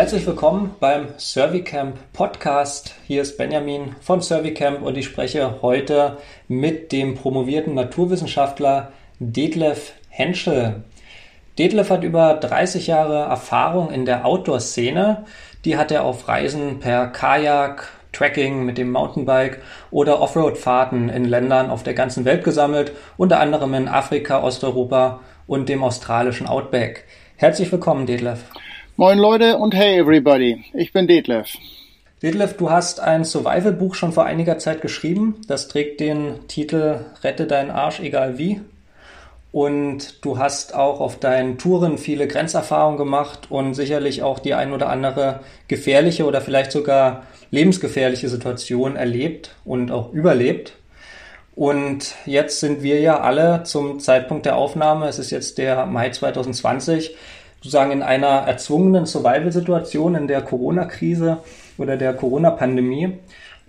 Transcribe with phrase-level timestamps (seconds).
[0.00, 2.94] Herzlich willkommen beim Servicamp Podcast.
[3.06, 6.16] Hier ist Benjamin von Servicamp und ich spreche heute
[6.48, 10.84] mit dem promovierten Naturwissenschaftler Detlef Henschel.
[11.58, 15.26] Detlef hat über 30 Jahre Erfahrung in der Outdoor-Szene.
[15.66, 21.68] Die hat er auf Reisen per Kajak, Trekking mit dem Mountainbike oder Offroad-Fahrten in Ländern
[21.68, 27.04] auf der ganzen Welt gesammelt, unter anderem in Afrika, Osteuropa und dem australischen Outback.
[27.36, 28.46] Herzlich willkommen, Detlef.
[29.00, 31.56] Moin Leute und hey everybody, ich bin Detlef.
[32.22, 35.40] Detlef, du hast ein Survival-Buch schon vor einiger Zeit geschrieben.
[35.48, 38.60] Das trägt den Titel Rette deinen Arsch, egal wie.
[39.52, 44.70] Und du hast auch auf deinen Touren viele Grenzerfahrungen gemacht und sicherlich auch die ein
[44.70, 50.74] oder andere gefährliche oder vielleicht sogar lebensgefährliche Situation erlebt und auch überlebt.
[51.54, 56.10] Und jetzt sind wir ja alle zum Zeitpunkt der Aufnahme, es ist jetzt der Mai
[56.10, 57.16] 2020,
[57.60, 61.38] sozusagen in einer erzwungenen Survival-Situation in der Corona-Krise
[61.76, 63.18] oder der Corona-Pandemie.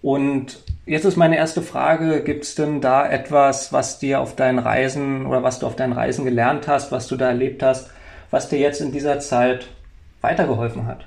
[0.02, 4.60] Und jetzt ist meine erste Frage, gibt es denn da etwas, was dir auf deinen
[4.60, 7.92] Reisen oder was du auf deinen Reisen gelernt hast, was du da erlebt hast,
[8.32, 9.68] was dir jetzt in dieser Zeit
[10.22, 11.06] weitergeholfen hat?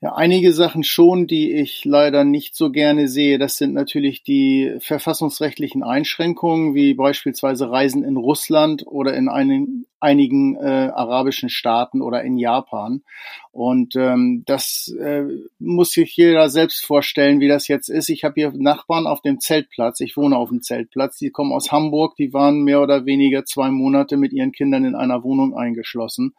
[0.00, 3.38] Ja, einige Sachen schon, die ich leider nicht so gerne sehe.
[3.38, 10.56] Das sind natürlich die verfassungsrechtlichen Einschränkungen, wie beispielsweise Reisen in Russland oder in einen, einigen
[10.56, 13.02] äh, arabischen Staaten oder in Japan.
[13.52, 15.24] Und ähm, das äh,
[15.58, 18.08] muss sich jeder selbst vorstellen, wie das jetzt ist.
[18.08, 20.00] Ich habe hier Nachbarn auf dem Zeltplatz.
[20.00, 21.18] Ich wohne auf dem Zeltplatz.
[21.18, 22.16] Die kommen aus Hamburg.
[22.16, 26.32] Die waren mehr oder weniger zwei Monate mit ihren Kindern in einer Wohnung eingeschlossen.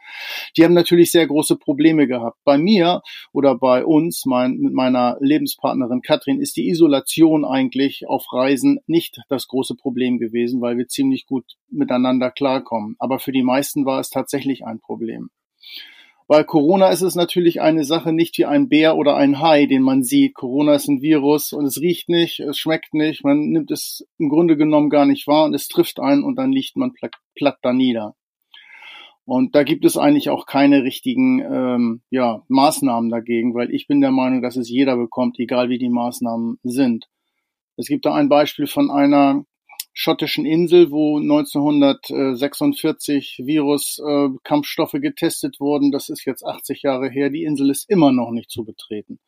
[0.57, 2.39] Die haben natürlich sehr große Probleme gehabt.
[2.45, 8.25] Bei mir oder bei uns, mein, mit meiner Lebenspartnerin Katrin, ist die Isolation eigentlich auf
[8.33, 12.95] Reisen nicht das große Problem gewesen, weil wir ziemlich gut miteinander klarkommen.
[12.97, 15.29] Aber für die meisten war es tatsächlich ein Problem.
[16.27, 19.81] Bei Corona ist es natürlich eine Sache nicht wie ein Bär oder ein Hai, den
[19.81, 20.35] man sieht.
[20.35, 24.29] Corona ist ein Virus und es riecht nicht, es schmeckt nicht, man nimmt es im
[24.29, 26.93] Grunde genommen gar nicht wahr und es trifft einen und dann liegt man
[27.35, 28.15] platt da nieder.
[29.25, 34.01] Und da gibt es eigentlich auch keine richtigen ähm, ja, Maßnahmen dagegen, weil ich bin
[34.01, 37.07] der Meinung, dass es jeder bekommt, egal wie die Maßnahmen sind.
[37.77, 39.45] Es gibt da ein Beispiel von einer
[39.93, 45.91] schottischen Insel, wo 1946 Virus-Kampfstoffe äh, getestet wurden.
[45.91, 47.29] Das ist jetzt 80 Jahre her.
[47.29, 49.19] Die Insel ist immer noch nicht zu betreten.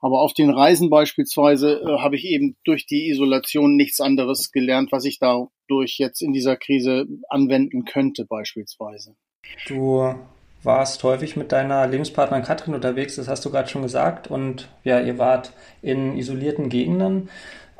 [0.00, 4.92] Aber auf den Reisen beispielsweise äh, habe ich eben durch die Isolation nichts anderes gelernt,
[4.92, 9.16] was ich dadurch jetzt in dieser Krise anwenden könnte beispielsweise.
[9.66, 10.14] Du
[10.62, 14.30] warst häufig mit deiner Lebenspartnerin Katrin unterwegs, das hast du gerade schon gesagt.
[14.30, 17.28] Und ja, ihr wart in isolierten Gegenden.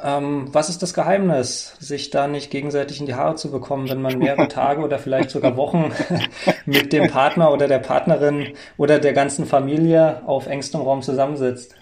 [0.03, 4.03] Ähm, was ist das Geheimnis, sich da nicht gegenseitig in die Haare zu bekommen, wenn
[4.03, 5.93] man mehrere Tage oder vielleicht sogar Wochen
[6.66, 11.75] mit dem Partner oder der Partnerin oder der ganzen Familie auf engstem Raum zusammensitzt?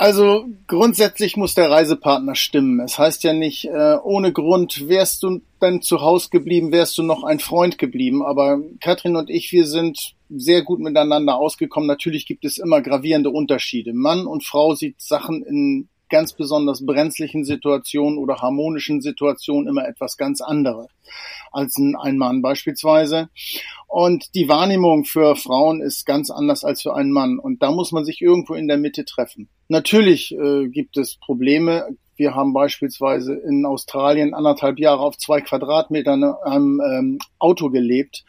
[0.00, 2.80] Also grundsätzlich muss der Reisepartner stimmen.
[2.80, 7.02] Es heißt ja nicht, äh, ohne Grund wärst du dann zu Hause geblieben, wärst du
[7.02, 8.24] noch ein Freund geblieben.
[8.24, 11.86] Aber Katrin und ich, wir sind sehr gut miteinander ausgekommen.
[11.86, 13.92] Natürlich gibt es immer gravierende Unterschiede.
[13.92, 20.16] Mann und Frau sieht Sachen in ganz besonders brenzlichen Situationen oder harmonischen Situationen immer etwas
[20.16, 20.88] ganz anderes
[21.52, 23.28] als ein Mann beispielsweise.
[23.88, 27.38] Und die Wahrnehmung für Frauen ist ganz anders als für einen Mann.
[27.38, 29.48] Und da muss man sich irgendwo in der Mitte treffen.
[29.68, 31.88] Natürlich äh, gibt es Probleme.
[32.16, 38.24] Wir haben beispielsweise in Australien anderthalb Jahre auf zwei Quadratmetern in einem ähm, Auto gelebt.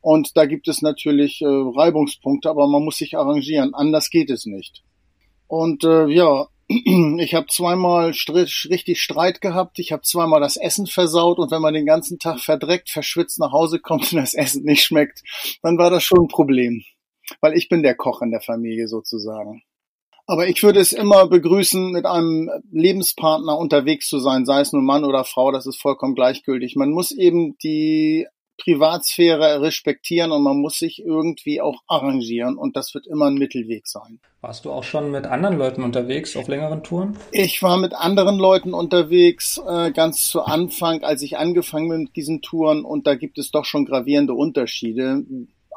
[0.00, 3.72] Und da gibt es natürlich äh, Reibungspunkte, aber man muss sich arrangieren.
[3.72, 4.82] Anders geht es nicht.
[5.48, 11.38] Und äh, ja, ich habe zweimal richtig Streit gehabt, ich habe zweimal das Essen versaut
[11.38, 14.84] und wenn man den ganzen Tag verdreckt, verschwitzt nach Hause kommt und das Essen nicht
[14.84, 15.22] schmeckt,
[15.62, 16.82] dann war das schon ein Problem,
[17.40, 19.62] weil ich bin der Koch in der Familie sozusagen.
[20.28, 24.84] Aber ich würde es immer begrüßen, mit einem Lebenspartner unterwegs zu sein, sei es nun
[24.84, 26.74] Mann oder Frau, das ist vollkommen gleichgültig.
[26.74, 28.26] Man muss eben die
[28.58, 33.86] Privatsphäre respektieren und man muss sich irgendwie auch arrangieren und das wird immer ein Mittelweg
[33.86, 34.20] sein.
[34.40, 37.16] Warst du auch schon mit anderen Leuten unterwegs auf längeren Touren?
[37.32, 42.16] Ich war mit anderen Leuten unterwegs, äh, ganz zu Anfang, als ich angefangen bin mit
[42.16, 45.24] diesen Touren und da gibt es doch schon gravierende Unterschiede.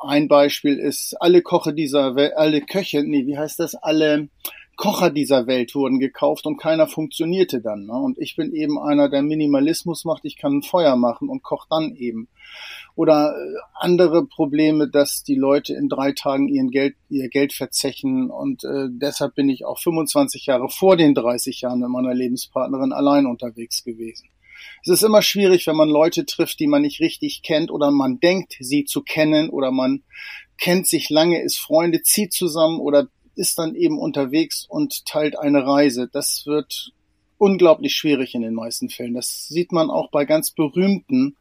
[0.02, 4.30] Ein Beispiel ist, alle Koche dieser Welt, alle Köche, nee, wie heißt das, alle
[4.80, 7.86] Kocher dieser Welt wurden gekauft und keiner funktionierte dann.
[7.86, 7.92] Ne?
[7.92, 10.24] Und ich bin eben einer, der Minimalismus macht.
[10.24, 12.30] Ich kann ein Feuer machen und koch dann eben.
[12.96, 18.31] Oder äh, andere Probleme, dass die Leute in drei Tagen ihren Geld, ihr Geld verzechen.
[18.31, 22.94] Und äh, deshalb bin ich auch 25 Jahre vor den 30 Jahren mit meiner Lebenspartnerin
[22.94, 24.30] allein unterwegs gewesen.
[24.84, 28.22] Es ist immer schwierig, wenn man Leute trifft, die man nicht richtig kennt oder man
[28.22, 30.04] denkt, sie zu kennen oder man
[30.58, 33.08] kennt sich lange, ist Freunde, zieht zusammen oder
[33.40, 36.10] ist dann eben unterwegs und teilt eine Reise.
[36.12, 36.92] Das wird
[37.38, 39.16] unglaublich schwierig in den meisten Fällen.
[39.16, 41.36] Das sieht man auch bei ganz berühmten,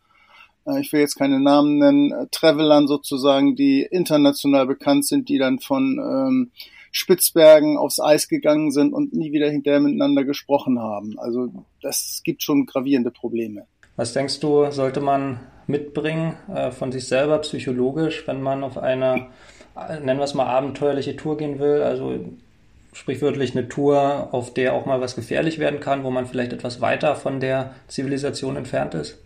[0.67, 5.39] äh, ich will jetzt keine Namen nennen, äh, Travelern sozusagen, die international bekannt sind, die
[5.39, 6.51] dann von ähm,
[6.93, 11.19] Spitzbergen aufs Eis gegangen sind und nie wieder hinterher miteinander gesprochen haben.
[11.19, 13.67] Also das gibt schon gravierende Probleme.
[13.97, 19.17] Was denkst du, sollte man mitbringen äh, von sich selber psychologisch, wenn man auf eine,
[19.17, 19.58] äh,
[19.89, 21.83] nennen wir es mal, abenteuerliche Tour gehen will?
[21.83, 22.19] Also
[22.93, 26.81] sprichwörtlich eine Tour, auf der auch mal was gefährlich werden kann, wo man vielleicht etwas
[26.81, 29.19] weiter von der Zivilisation entfernt ist?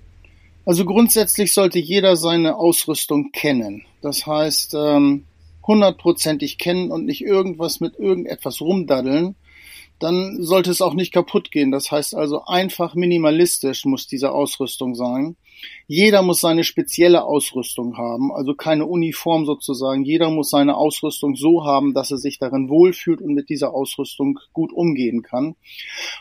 [0.65, 3.85] Also grundsätzlich sollte jeder seine Ausrüstung kennen.
[4.01, 5.25] Das heißt, ähm,
[5.67, 9.35] hundertprozentig kennen und nicht irgendwas mit irgendetwas rumdaddeln,
[9.99, 11.71] dann sollte es auch nicht kaputt gehen.
[11.71, 15.37] Das heißt also einfach minimalistisch muss diese Ausrüstung sein.
[15.87, 20.05] Jeder muss seine spezielle Ausrüstung haben, also keine Uniform sozusagen.
[20.05, 24.39] Jeder muss seine Ausrüstung so haben, dass er sich darin wohlfühlt und mit dieser Ausrüstung
[24.53, 25.55] gut umgehen kann.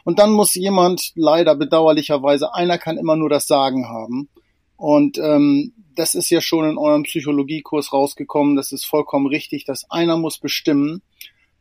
[0.04, 4.30] Und dann muss jemand, leider bedauerlicherweise, einer kann immer nur das Sagen haben.
[4.78, 8.56] Und ähm, das ist ja schon in eurem Psychologiekurs rausgekommen.
[8.56, 11.02] Das ist vollkommen richtig, dass einer muss bestimmen.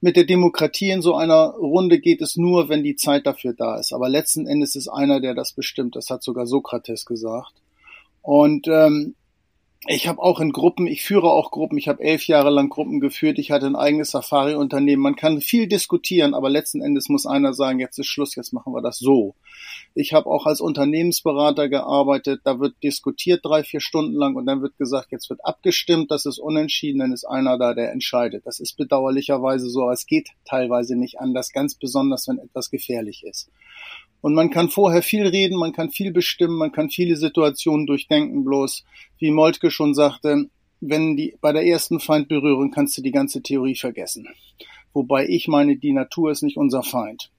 [0.00, 3.79] Mit der Demokratie in so einer Runde geht es nur, wenn die Zeit dafür da
[3.79, 3.93] ist.
[3.93, 5.94] Aber letzten Endes ist einer, der das bestimmt.
[5.94, 7.53] Das hat sogar Sokrates gesagt.
[8.22, 9.14] Und ähm,
[9.87, 13.00] ich habe auch in Gruppen, ich führe auch Gruppen, ich habe elf Jahre lang Gruppen
[13.00, 15.02] geführt, ich hatte ein eigenes Safari-Unternehmen.
[15.02, 18.75] Man kann viel diskutieren, aber letzten Endes muss einer sagen, jetzt ist Schluss, jetzt machen
[18.75, 19.37] wir das so.
[19.94, 24.61] Ich habe auch als Unternehmensberater gearbeitet, da wird diskutiert drei, vier Stunden lang und dann
[24.61, 28.44] wird gesagt, jetzt wird abgestimmt, das ist unentschieden, dann ist einer da, der entscheidet.
[28.44, 33.50] Das ist bedauerlicherweise so, es geht teilweise nicht anders, ganz besonders, wenn etwas gefährlich ist.
[34.20, 38.44] Und man kann vorher viel reden, man kann viel bestimmen, man kann viele Situationen durchdenken,
[38.44, 38.84] bloß,
[39.19, 40.46] wie Moltke schon sagte,
[40.81, 44.28] wenn die, bei der ersten Feindberührung kannst du die ganze Theorie vergessen.
[44.93, 47.31] Wobei ich meine, die Natur ist nicht unser Feind.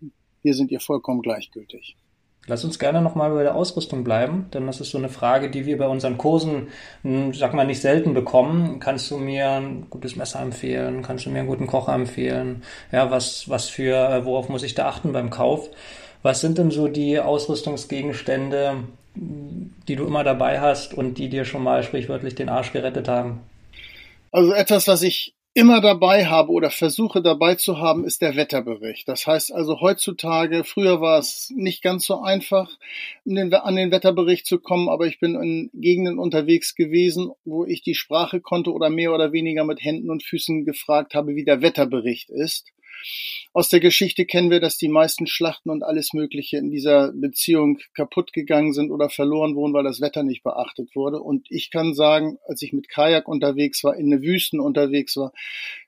[0.41, 1.95] Wir sind ihr vollkommen gleichgültig.
[2.47, 5.67] Lass uns gerne nochmal bei der Ausrüstung bleiben, denn das ist so eine Frage, die
[5.67, 6.69] wir bei unseren Kursen,
[7.03, 8.79] hm, sag mal, nicht selten bekommen.
[8.79, 11.03] Kannst du mir ein gutes Messer empfehlen?
[11.03, 12.63] Kannst du mir einen guten Kocher empfehlen?
[12.91, 15.69] Ja, was, was für, worauf muss ich da achten beim Kauf?
[16.23, 18.83] Was sind denn so die Ausrüstungsgegenstände,
[19.15, 23.41] die du immer dabei hast und die dir schon mal sprichwörtlich den Arsch gerettet haben?
[24.31, 29.05] Also etwas, was ich immer dabei habe oder versuche dabei zu haben, ist der Wetterbericht.
[29.09, 32.69] Das heißt also heutzutage, früher war es nicht ganz so einfach,
[33.25, 37.95] an den Wetterbericht zu kommen, aber ich bin in Gegenden unterwegs gewesen, wo ich die
[37.95, 42.29] Sprache konnte oder mehr oder weniger mit Händen und Füßen gefragt habe, wie der Wetterbericht
[42.29, 42.69] ist.
[43.53, 47.79] Aus der Geschichte kennen wir, dass die meisten Schlachten und alles Mögliche in dieser Beziehung
[47.93, 51.19] kaputt gegangen sind oder verloren wurden, weil das Wetter nicht beachtet wurde.
[51.19, 55.33] Und ich kann sagen, als ich mit Kajak unterwegs war, in den Wüsten unterwegs war,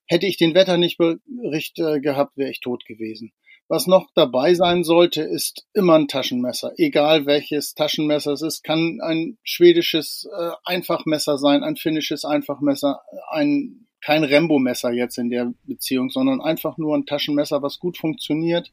[0.05, 3.31] hätte ich den Wetter nicht Bericht äh, gehabt, wäre ich tot gewesen.
[3.69, 6.73] Was noch dabei sein sollte, ist immer ein Taschenmesser.
[6.77, 13.87] Egal welches Taschenmesser es ist, kann ein schwedisches äh, Einfachmesser sein, ein finnisches Einfachmesser, ein
[14.03, 18.71] kein Rembo-Messer jetzt in der Beziehung, sondern einfach nur ein Taschenmesser, was gut funktioniert.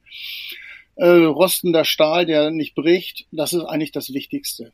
[0.97, 4.73] Äh, rostender Stahl, der nicht bricht, das ist eigentlich das Wichtigste.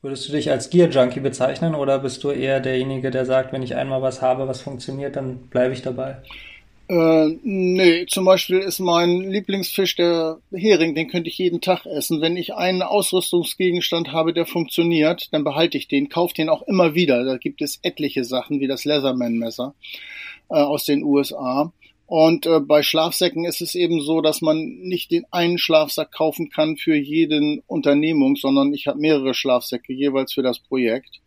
[0.00, 3.74] Würdest du dich als Gear-Junkie bezeichnen oder bist du eher derjenige, der sagt, wenn ich
[3.74, 6.22] einmal was habe, was funktioniert, dann bleibe ich dabei?
[6.88, 12.22] Äh, nee, zum Beispiel ist mein Lieblingsfisch der Hering, den könnte ich jeden Tag essen.
[12.22, 16.94] Wenn ich einen Ausrüstungsgegenstand habe, der funktioniert, dann behalte ich den, kaufe den auch immer
[16.94, 17.24] wieder.
[17.24, 19.74] Da gibt es etliche Sachen, wie das Leatherman-Messer
[20.48, 21.72] äh, aus den USA.
[22.06, 26.48] Und äh, bei Schlafsäcken ist es eben so, dass man nicht den einen Schlafsack kaufen
[26.48, 31.20] kann für jeden Unternehmung, sondern ich habe mehrere Schlafsäcke jeweils für das Projekt.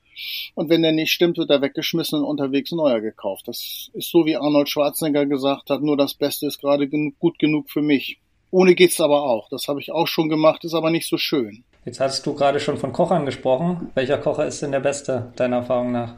[0.55, 3.47] Und wenn der nicht stimmt, wird er weggeschmissen und unterwegs neuer gekauft.
[3.47, 7.69] Das ist so, wie Arnold Schwarzenegger gesagt hat, nur das Beste ist gerade gut genug
[7.69, 8.19] für mich.
[8.51, 9.47] Ohne geht's aber auch.
[9.49, 11.63] Das habe ich auch schon gemacht, ist aber nicht so schön.
[11.85, 13.89] Jetzt hast du gerade schon von Kochern gesprochen.
[13.95, 16.15] Welcher Kocher ist denn der beste, deiner Erfahrung nach?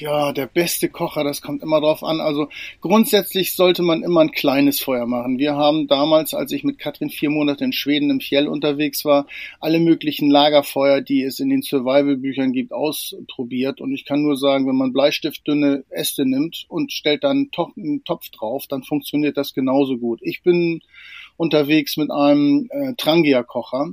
[0.00, 2.20] Ja, der beste Kocher, das kommt immer drauf an.
[2.20, 2.48] Also
[2.80, 5.38] grundsätzlich sollte man immer ein kleines Feuer machen.
[5.38, 9.26] Wir haben damals, als ich mit Katrin vier Monate in Schweden im Fjell unterwegs war,
[9.60, 13.80] alle möglichen Lagerfeuer, die es in den Survival-Büchern gibt, ausprobiert.
[13.80, 18.30] Und ich kann nur sagen, wenn man bleistiftdünne Äste nimmt und stellt dann einen Topf
[18.30, 20.20] drauf, dann funktioniert das genauso gut.
[20.22, 20.80] Ich bin
[21.36, 23.90] unterwegs mit einem äh, Trangia-Kocher,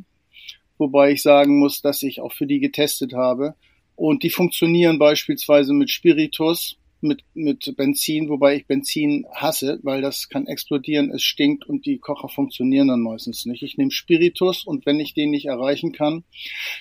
[0.77, 3.55] wobei ich sagen muss, dass ich auch für die getestet habe
[3.97, 10.29] und die funktionieren beispielsweise mit Spiritus, mit, mit Benzin, wobei ich Benzin hasse, weil das
[10.29, 13.63] kann explodieren, es stinkt und die Kocher funktionieren dann meistens nicht.
[13.63, 16.23] Ich nehme Spiritus und wenn ich den nicht erreichen kann,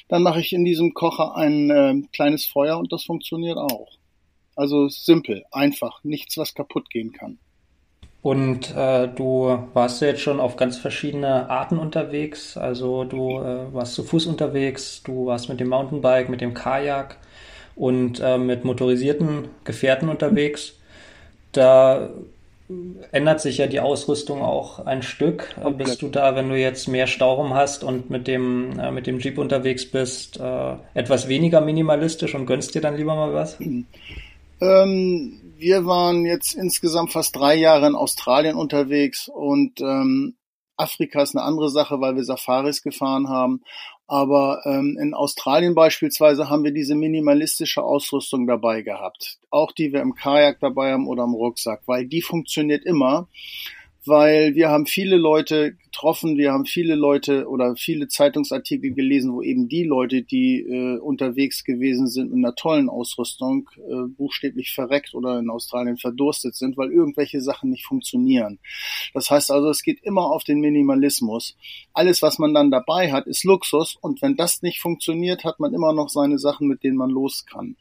[0.08, 3.96] dann mache ich in diesem Kocher ein äh, kleines Feuer und das funktioniert auch.
[4.54, 7.38] Also simpel, einfach, nichts, was kaputt gehen kann.
[8.26, 12.56] Und äh, du warst ja jetzt schon auf ganz verschiedene Arten unterwegs.
[12.56, 17.18] Also du äh, warst zu Fuß unterwegs, du warst mit dem Mountainbike, mit dem Kajak
[17.76, 20.72] und äh, mit motorisierten Gefährten unterwegs.
[21.52, 22.10] Da
[23.12, 25.54] ändert sich ja die Ausrüstung auch ein Stück.
[25.62, 25.84] Okay.
[25.84, 29.20] Bist du da, wenn du jetzt mehr Stauraum hast und mit dem, äh, mit dem
[29.20, 33.56] Jeep unterwegs bist, äh, etwas weniger minimalistisch und gönnst dir dann lieber mal was?
[34.60, 40.36] Ähm, wir waren jetzt insgesamt fast drei Jahre in Australien unterwegs und ähm,
[40.76, 43.62] Afrika ist eine andere Sache, weil wir Safaris gefahren haben.
[44.06, 49.38] Aber ähm, in Australien beispielsweise haben wir diese minimalistische Ausrüstung dabei gehabt.
[49.50, 53.28] Auch die wir im Kajak dabei haben oder im Rucksack, weil die funktioniert immer
[54.06, 59.42] weil wir haben viele Leute getroffen, wir haben viele Leute oder viele Zeitungsartikel gelesen, wo
[59.42, 65.14] eben die Leute, die äh, unterwegs gewesen sind mit einer tollen Ausrüstung, äh, buchstäblich verreckt
[65.14, 68.58] oder in Australien verdurstet sind, weil irgendwelche Sachen nicht funktionieren.
[69.14, 71.56] Das heißt also, es geht immer auf den Minimalismus.
[71.92, 75.74] Alles, was man dann dabei hat, ist Luxus und wenn das nicht funktioniert, hat man
[75.74, 77.76] immer noch seine Sachen, mit denen man los kann.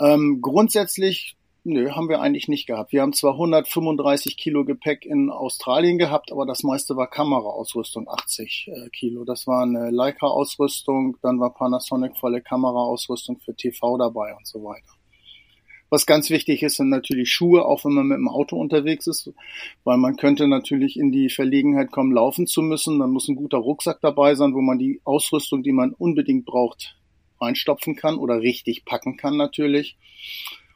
[0.00, 2.92] Ähm, grundsätzlich Nö, haben wir eigentlich nicht gehabt.
[2.92, 8.66] Wir haben zwar 135 Kilo Gepäck in Australien gehabt, aber das meiste war Kameraausrüstung, 80
[8.66, 9.24] äh, Kilo.
[9.24, 14.90] Das war eine Leica-Ausrüstung, dann war Panasonic volle Kameraausrüstung für TV dabei und so weiter.
[15.88, 19.30] Was ganz wichtig ist, sind natürlich Schuhe, auch wenn man mit dem Auto unterwegs ist,
[19.84, 22.98] weil man könnte natürlich in die Verlegenheit kommen, laufen zu müssen.
[22.98, 26.96] Dann muss ein guter Rucksack dabei sein, wo man die Ausrüstung, die man unbedingt braucht,
[27.40, 29.96] reinstopfen kann oder richtig packen kann natürlich.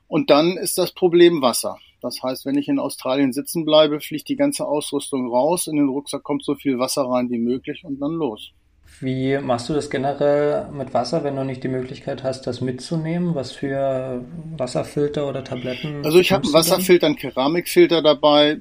[0.08, 1.78] Und dann ist das Problem Wasser.
[2.00, 5.88] Das heißt, wenn ich in Australien sitzen bleibe, fliegt die ganze Ausrüstung raus, in den
[5.88, 8.52] Rucksack kommt so viel Wasser rein wie möglich und dann los.
[9.00, 13.34] Wie machst du das generell mit Wasser, wenn du nicht die Möglichkeit hast, das mitzunehmen?
[13.34, 14.24] Was für
[14.56, 16.04] Wasserfilter oder Tabletten?
[16.04, 18.58] Also ich habe einen Wasserfilter, einen Keramikfilter dabei.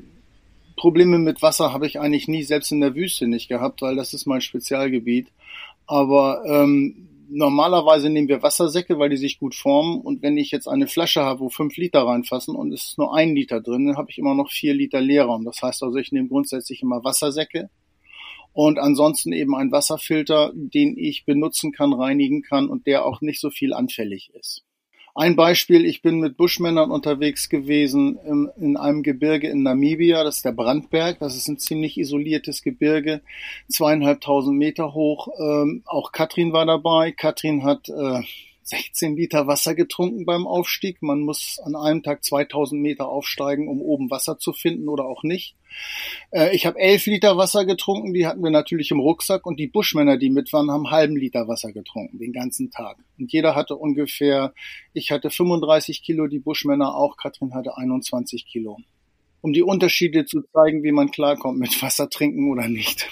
[0.75, 4.13] Probleme mit Wasser habe ich eigentlich nie, selbst in der Wüste nicht gehabt, weil das
[4.13, 5.27] ist mein Spezialgebiet.
[5.87, 10.01] Aber ähm, normalerweise nehmen wir Wassersäcke, weil die sich gut formen.
[10.01, 13.15] Und wenn ich jetzt eine Flasche habe, wo fünf Liter reinfassen und es ist nur
[13.15, 15.45] ein Liter drin, dann habe ich immer noch vier Liter Leerraum.
[15.45, 17.69] Das heißt also, ich nehme grundsätzlich immer Wassersäcke
[18.53, 23.41] und ansonsten eben einen Wasserfilter, den ich benutzen kann, reinigen kann und der auch nicht
[23.41, 24.63] so viel anfällig ist.
[25.17, 30.37] Ein Beispiel, ich bin mit Buschmännern unterwegs gewesen im, in einem Gebirge in Namibia, das
[30.37, 33.21] ist der Brandberg, das ist ein ziemlich isoliertes Gebirge,
[33.69, 35.29] zweieinhalbtausend Meter hoch.
[35.39, 37.13] Ähm, auch Katrin war dabei.
[37.13, 38.23] Katrin hat äh,
[38.67, 41.03] 16 Liter Wasser getrunken beim Aufstieg.
[41.03, 45.21] Man muss an einem Tag 2000 Meter aufsteigen, um oben Wasser zu finden oder auch
[45.21, 45.55] nicht.
[46.31, 49.67] Äh, ich habe 11 Liter Wasser getrunken, die hatten wir natürlich im Rucksack und die
[49.67, 52.97] Buschmänner, die mit waren, haben halben Liter Wasser getrunken, den ganzen Tag.
[53.19, 54.51] Und jeder hatte ungefähr,
[54.93, 58.79] ich hatte 35 Kilo, die Buschmänner auch, Katrin hatte 21 Kilo.
[59.41, 63.07] Um die Unterschiede zu zeigen, wie man klarkommt mit Wasser trinken oder nicht.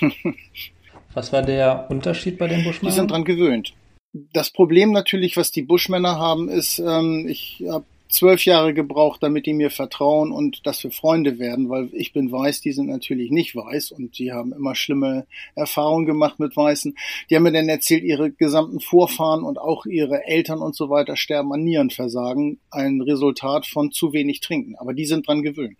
[1.14, 2.92] Was war der Unterschied bei den Buschmännern?
[2.92, 3.76] Die sind dran gewöhnt.
[4.14, 9.48] Das Problem natürlich, was die Buschmänner haben, ist, ähm, ich habe zwölf Jahre gebraucht, damit
[9.48, 13.32] die mir vertrauen und dass wir Freunde werden, weil ich bin weiß, die sind natürlich
[13.32, 16.96] nicht weiß und die haben immer schlimme Erfahrungen gemacht mit Weißen.
[17.30, 21.18] Die haben mir dann erzählt, ihre gesamten Vorfahren und auch ihre Eltern und so weiter
[21.18, 24.76] sterben an Nierenversagen, ein Resultat von zu wenig Trinken.
[24.76, 25.80] Aber die sind dran gewöhnt.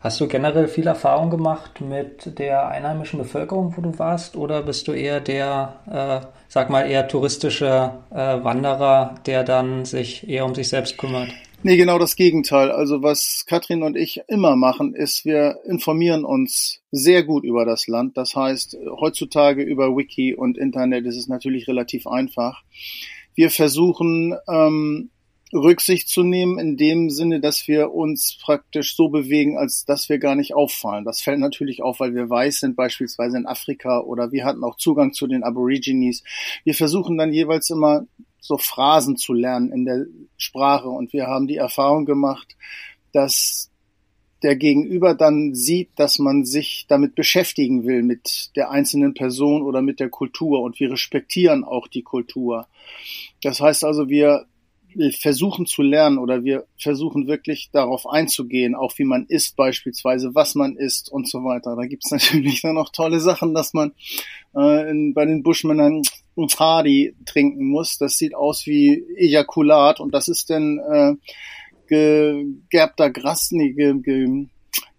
[0.00, 4.88] Hast du generell viel Erfahrung gemacht mit der einheimischen Bevölkerung, wo du warst, oder bist
[4.88, 10.54] du eher der, äh, sag mal, eher touristische äh, Wanderer, der dann sich eher um
[10.54, 11.30] sich selbst kümmert?
[11.62, 12.70] Nee, genau das Gegenteil.
[12.70, 17.86] Also was Katrin und ich immer machen, ist, wir informieren uns sehr gut über das
[17.86, 18.16] Land.
[18.16, 22.62] Das heißt, heutzutage über Wiki und Internet ist es natürlich relativ einfach.
[23.34, 25.10] Wir versuchen ähm,
[25.52, 30.18] Rücksicht zu nehmen, in dem Sinne, dass wir uns praktisch so bewegen, als dass wir
[30.18, 31.04] gar nicht auffallen.
[31.04, 34.76] Das fällt natürlich auf, weil wir weiß sind, beispielsweise in Afrika oder wir hatten auch
[34.76, 36.22] Zugang zu den Aborigines.
[36.64, 38.06] Wir versuchen dann jeweils immer
[38.38, 42.56] so Phrasen zu lernen in der Sprache und wir haben die Erfahrung gemacht,
[43.12, 43.70] dass
[44.42, 49.82] der Gegenüber dann sieht, dass man sich damit beschäftigen will, mit der einzelnen Person oder
[49.82, 52.66] mit der Kultur und wir respektieren auch die Kultur.
[53.42, 54.46] Das heißt also, wir
[55.18, 60.54] versuchen zu lernen oder wir versuchen wirklich darauf einzugehen, auch wie man isst beispielsweise, was
[60.54, 61.76] man isst und so weiter.
[61.76, 63.92] Da gibt's natürlich dann noch tolle Sachen, dass man
[64.56, 66.02] äh, in, bei den Buschmännern
[66.58, 67.98] Hardy trinken muss.
[67.98, 71.14] Das sieht aus wie Ejakulat und das ist dann äh,
[71.86, 74.46] gegerbter Gras, nee, ge, ge,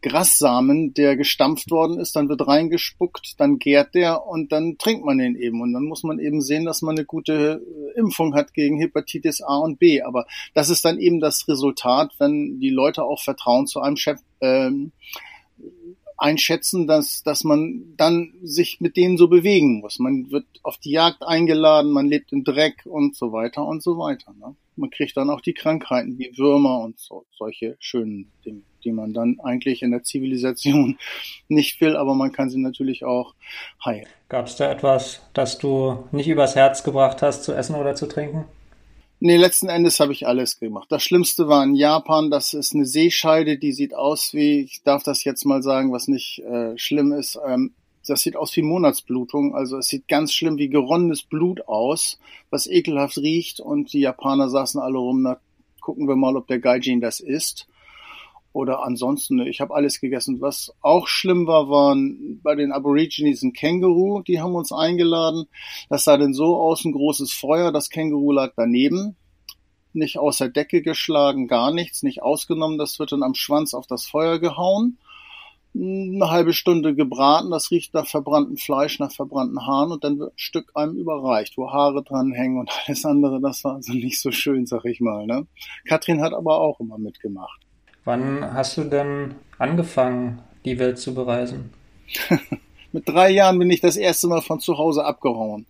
[0.02, 5.20] Grassamen, der gestampft worden ist, dann wird reingespuckt, dann gärt der und dann trinkt man
[5.20, 5.62] den eben.
[5.62, 7.62] Und dann muss man eben sehen, dass man eine gute
[7.96, 10.02] äh, Impfung hat gegen Hepatitis A und B.
[10.02, 14.20] Aber das ist dann eben das Resultat, wenn die Leute auch Vertrauen zu einem Chef,
[14.42, 14.92] ähm,
[16.22, 20.00] einschätzen, dass, dass man dann sich mit denen so bewegen muss.
[20.00, 23.98] Man wird auf die Jagd eingeladen, man lebt im Dreck und so weiter und so
[23.98, 24.34] weiter.
[24.40, 24.56] Ne?
[24.76, 29.14] Man kriegt dann auch die Krankheiten wie Würmer und so, solche schönen Dinge, die man
[29.14, 30.98] dann eigentlich in der Zivilisation
[31.48, 33.34] nicht will, aber man kann sie natürlich auch
[33.84, 34.08] heilen.
[34.30, 38.08] Gab es da etwas, das du nicht übers Herz gebracht hast, zu essen oder zu
[38.08, 38.46] trinken?
[39.24, 40.92] Nee, letzten Endes habe ich alles gemacht.
[40.92, 45.04] Das Schlimmste war in Japan, das ist eine Seescheide, die sieht aus wie, ich darf
[45.04, 47.76] das jetzt mal sagen, was nicht äh, schlimm ist, ähm,
[48.08, 49.54] das sieht aus wie Monatsblutung.
[49.54, 52.18] Also es sieht ganz schlimm wie geronnenes Blut aus,
[52.50, 55.40] was ekelhaft riecht und die Japaner saßen alle rum, na,
[55.82, 57.68] gucken wir mal, ob der Gaijin das isst.
[58.54, 60.42] Oder ansonsten, ich habe alles gegessen.
[60.42, 65.46] Was auch schlimm war, waren bei den Aborigines ein Känguru, die haben uns eingeladen.
[65.90, 69.16] Das sah denn so aus, ein großes Feuer, das Känguru lag daneben.
[69.94, 73.88] Nicht aus der Decke geschlagen, gar nichts, nicht ausgenommen, das wird dann am Schwanz auf
[73.88, 74.98] das Feuer gehauen.
[75.74, 80.34] Eine halbe Stunde gebraten, das riecht nach verbranntem Fleisch, nach verbrannten Haaren und dann wird
[80.34, 84.20] ein Stück einem überreicht, wo Haare dran hängen und alles andere, das war also nicht
[84.20, 85.26] so schön, sag ich mal.
[85.26, 85.48] Ne?
[85.86, 87.62] Katrin hat aber auch immer mitgemacht.
[88.04, 91.72] Wann hast du denn angefangen, die Welt zu bereisen?
[92.92, 95.66] Mit drei Jahren bin ich das erste Mal von zu Hause abgehauen.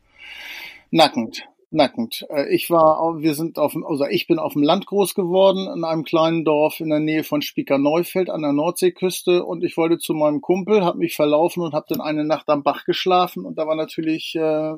[0.90, 2.26] Nackend, nackend.
[2.30, 5.70] Äh, ich war, wir sind auf dem, also ich bin auf dem Land groß geworden,
[5.76, 9.98] in einem kleinen Dorf in der Nähe von Spieker-Neufeld an der Nordseeküste und ich wollte
[9.98, 13.58] zu meinem Kumpel, habe mich verlaufen und habe dann eine Nacht am Bach geschlafen und
[13.58, 14.74] da war natürlich äh,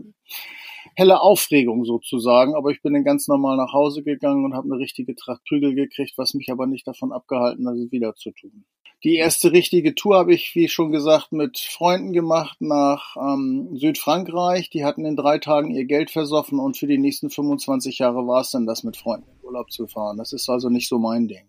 [0.95, 4.79] helle Aufregung sozusagen, aber ich bin dann ganz normal nach Hause gegangen und habe eine
[4.79, 8.65] richtige Tracht Prügel gekriegt, was mich aber nicht davon abgehalten hat, es wieder zu tun.
[9.03, 14.69] Die erste richtige Tour habe ich, wie schon gesagt, mit Freunden gemacht nach ähm, Südfrankreich.
[14.69, 18.39] Die hatten in drei Tagen ihr Geld versoffen und für die nächsten 25 Jahre war
[18.39, 20.17] es dann das mit Freunden in Urlaub zu fahren.
[20.17, 21.43] Das ist also nicht so mein Ding.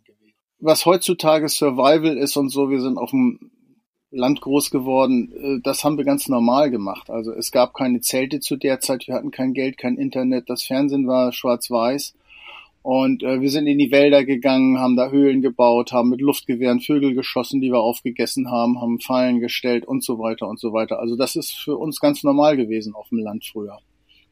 [0.58, 3.52] Was heutzutage Survival ist und so, wir sind auf dem
[4.14, 7.10] Land groß geworden, äh, das haben wir ganz normal gemacht.
[7.10, 10.62] Also es gab keine Zelte zu der Zeit, wir hatten kein Geld, kein Internet, das
[10.62, 12.14] Fernsehen war schwarz-weiß.
[12.82, 16.80] Und äh, wir sind in die Wälder gegangen, haben da Höhlen gebaut, haben mit Luftgewehren
[16.80, 20.98] Vögel geschossen, die wir aufgegessen haben, haben Fallen gestellt und so weiter und so weiter.
[20.98, 23.78] Also das ist für uns ganz normal gewesen auf dem Land früher.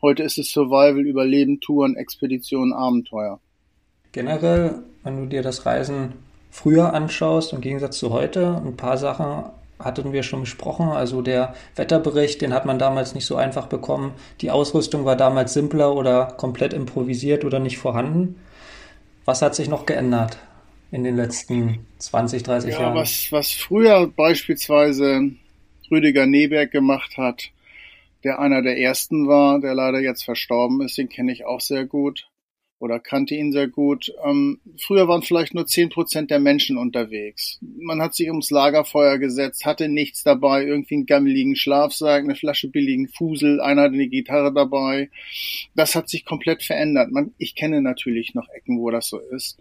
[0.03, 3.41] Heute ist es Survival, Überleben, Touren, Expeditionen, Abenteuer.
[4.13, 6.13] Generell, wenn du dir das Reisen
[6.51, 9.45] früher anschaust, im Gegensatz zu heute, ein paar Sachen
[9.85, 10.89] hatten wir schon besprochen.
[10.89, 14.13] Also der Wetterbericht, den hat man damals nicht so einfach bekommen.
[14.41, 18.41] Die Ausrüstung war damals simpler oder komplett improvisiert oder nicht vorhanden.
[19.25, 20.39] Was hat sich noch geändert
[20.91, 22.95] in den letzten 20, 30 ja, Jahren?
[22.95, 25.31] Was, was früher beispielsweise
[25.91, 27.51] Rüdiger Neberg gemacht hat,
[28.25, 31.85] der einer der ersten war, der leider jetzt verstorben ist, den kenne ich auch sehr
[31.85, 32.29] gut
[32.83, 34.13] oder kannte ihn sehr gut.
[34.25, 37.61] Ähm, früher waren vielleicht nur zehn Prozent der Menschen unterwegs.
[37.61, 42.69] Man hat sich ums Lagerfeuer gesetzt, hatte nichts dabei, irgendwie einen gammeligen Schlafsack, eine Flasche
[42.69, 45.11] billigen Fusel, einer hatte eine Gitarre dabei.
[45.77, 47.13] Das hat sich komplett verändert.
[47.13, 49.61] Man, ich kenne natürlich noch Ecken, wo das so ist.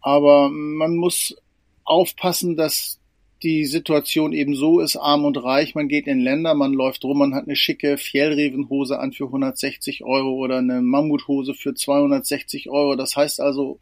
[0.00, 1.36] Aber man muss
[1.84, 3.01] aufpassen, dass
[3.42, 7.18] die Situation eben so ist, arm und reich, man geht in Länder, man läuft rum,
[7.18, 12.96] man hat eine schicke Fjellrevenhose an für 160 Euro oder eine Mammuthose für 260 Euro.
[12.96, 13.80] Das heißt also,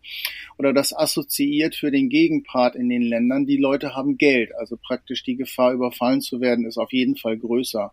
[0.59, 5.23] oder das assoziiert für den Gegenpart in den Ländern, die Leute haben Geld, also praktisch
[5.23, 7.92] die Gefahr überfallen zu werden ist auf jeden Fall größer.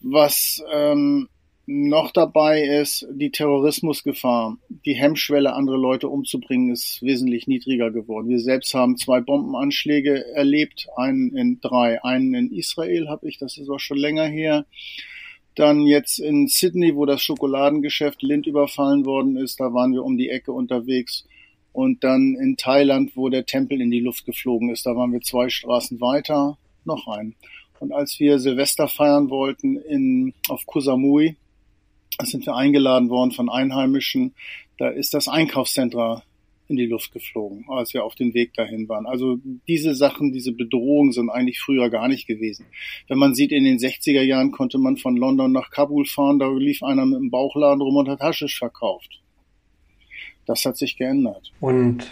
[0.00, 1.28] Was ähm,
[1.66, 4.58] noch dabei ist die Terrorismusgefahr.
[4.84, 8.28] Die Hemmschwelle, andere Leute umzubringen, ist wesentlich niedriger geworden.
[8.28, 13.56] Wir selbst haben zwei Bombenanschläge erlebt, einen in drei, einen in Israel habe ich, das
[13.56, 14.66] ist auch schon länger her.
[15.54, 20.18] Dann jetzt in Sydney, wo das Schokoladengeschäft Lind überfallen worden ist, da waren wir um
[20.18, 21.24] die Ecke unterwegs.
[21.72, 25.22] Und dann in Thailand, wo der Tempel in die Luft geflogen ist, da waren wir
[25.22, 27.36] zwei Straßen weiter, noch ein.
[27.80, 31.36] Und als wir Silvester feiern wollten in, auf Koh Samui,
[32.18, 34.34] da sind wir eingeladen worden von Einheimischen.
[34.78, 36.22] Da ist das Einkaufscenter
[36.68, 39.06] in die Luft geflogen, als wir auf dem Weg dahin waren.
[39.06, 42.66] Also diese Sachen, diese Bedrohungen sind eigentlich früher gar nicht gewesen.
[43.06, 46.50] Wenn man sieht, in den 60er Jahren konnte man von London nach Kabul fahren, da
[46.50, 49.20] lief einer mit dem Bauchladen rum und hat Haschisch verkauft.
[50.46, 51.52] Das hat sich geändert.
[51.60, 52.06] Und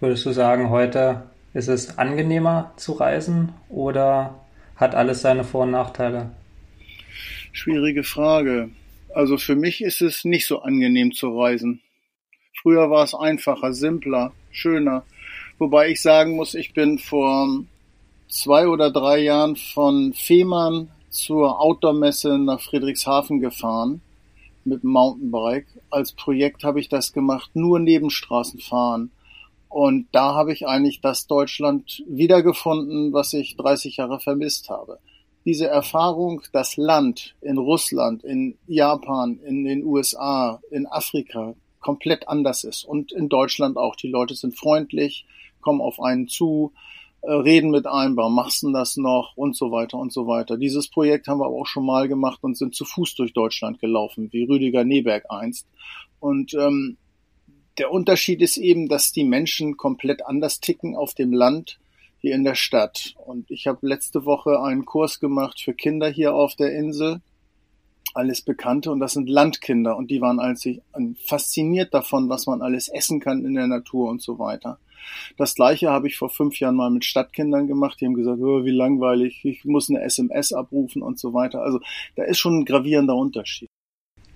[0.00, 4.40] würdest du sagen, heute ist es angenehmer zu reisen oder
[4.76, 6.30] hat alles seine Vor- und Nachteile?
[7.52, 8.70] Schwierige Frage.
[9.18, 11.80] Also für mich ist es nicht so angenehm zu reisen.
[12.62, 15.02] Früher war es einfacher, simpler, schöner.
[15.58, 17.64] Wobei ich sagen muss, ich bin vor
[18.28, 24.02] zwei oder drei Jahren von Fehmarn zur Outdoor-Messe nach Friedrichshafen gefahren
[24.64, 25.66] mit dem Mountainbike.
[25.90, 29.10] Als Projekt habe ich das gemacht, nur Nebenstraßen fahren.
[29.68, 35.00] Und da habe ich eigentlich das Deutschland wiedergefunden, was ich 30 Jahre vermisst habe.
[35.48, 42.64] Diese Erfahrung, das Land in Russland, in Japan, in den USA, in Afrika komplett anders
[42.64, 43.96] ist und in Deutschland auch.
[43.96, 45.24] Die Leute sind freundlich,
[45.62, 46.72] kommen auf einen zu,
[47.22, 50.58] äh, reden mit einem, warum machst du das noch und so weiter und so weiter.
[50.58, 53.80] Dieses Projekt haben wir aber auch schon mal gemacht und sind zu Fuß durch Deutschland
[53.80, 55.66] gelaufen, wie Rüdiger Neberg einst.
[56.20, 56.98] Und ähm,
[57.78, 61.78] der Unterschied ist eben, dass die Menschen komplett anders ticken auf dem Land
[62.20, 63.14] wie in der Stadt.
[63.24, 67.20] Und ich habe letzte Woche einen Kurs gemacht für Kinder hier auf der Insel,
[68.14, 69.96] alles Bekannte, und das sind Landkinder.
[69.96, 70.68] Und die waren als
[71.24, 74.78] fasziniert davon, was man alles essen kann in der Natur und so weiter.
[75.36, 78.00] Das gleiche habe ich vor fünf Jahren mal mit Stadtkindern gemacht.
[78.00, 81.62] Die haben gesagt, oh, wie langweilig, ich muss eine SMS abrufen und so weiter.
[81.62, 81.80] Also
[82.16, 83.68] da ist schon ein gravierender Unterschied.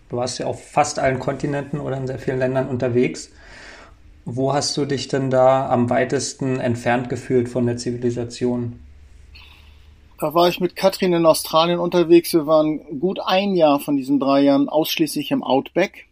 [0.08, 3.32] Du warst ja auf fast allen Kontinenten oder in sehr vielen Ländern unterwegs.
[4.24, 8.78] Wo hast du dich denn da am weitesten entfernt gefühlt von der Zivilisation?
[10.18, 12.32] Da war ich mit Katrin in Australien unterwegs.
[12.32, 16.06] Wir waren gut ein Jahr von diesen drei Jahren ausschließlich im Outback.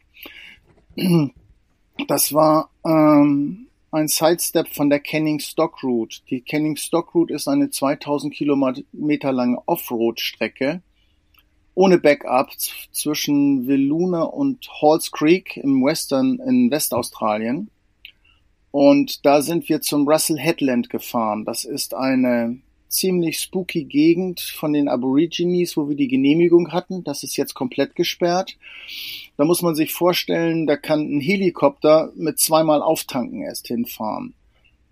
[2.09, 6.21] Das war ähm, ein Sidestep von der Canning Stock Route.
[6.31, 10.83] Die Canning Stock Route ist eine 2000 Kilometer lange Offroad-Strecke
[11.75, 12.51] ohne Backup
[12.93, 17.71] zwischen Wiluna und Halls Creek im Western in Westaustralien.
[18.71, 21.45] Und da sind wir zum Russell Headland gefahren.
[21.45, 27.05] Das ist eine ziemlich spooky Gegend von den Aborigines, wo wir die Genehmigung hatten.
[27.05, 28.57] Das ist jetzt komplett gesperrt.
[29.37, 34.35] Da muss man sich vorstellen, da kann ein Helikopter mit zweimal Auftanken erst hinfahren.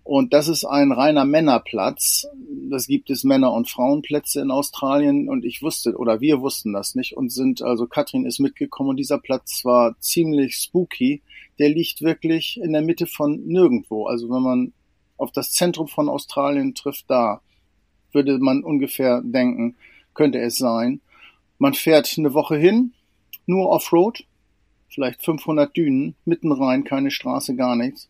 [0.03, 2.25] Und das ist ein reiner Männerplatz.
[2.69, 6.95] Das gibt es Männer- und Frauenplätze in Australien und ich wusste oder wir wussten das
[6.95, 11.21] nicht und sind, also Katrin ist mitgekommen und dieser Platz war ziemlich spooky.
[11.59, 14.05] Der liegt wirklich in der Mitte von nirgendwo.
[14.05, 14.73] Also wenn man
[15.17, 17.41] auf das Zentrum von Australien trifft, da
[18.11, 19.75] würde man ungefähr denken,
[20.13, 21.01] könnte es sein.
[21.57, 22.93] Man fährt eine Woche hin,
[23.45, 24.23] nur Offroad,
[24.87, 28.09] vielleicht 500 Dünen, mitten rein, keine Straße, gar nichts